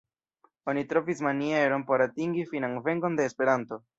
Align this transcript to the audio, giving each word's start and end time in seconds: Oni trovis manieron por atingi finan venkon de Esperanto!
Oni 0.71 0.83
trovis 0.93 1.21
manieron 1.27 1.85
por 1.91 2.05
atingi 2.07 2.47
finan 2.55 2.81
venkon 2.89 3.21
de 3.23 3.31
Esperanto! 3.33 3.83